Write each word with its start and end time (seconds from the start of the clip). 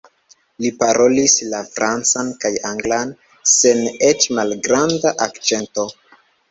Li 0.63 0.69
parolis 0.79 1.35
la 1.51 1.59
francan 1.75 2.33
kaj 2.45 2.53
anglan 2.71 3.15
sen 3.55 3.87
eĉ 4.13 4.29
malgranda 4.41 5.17
akĉento. 5.31 5.91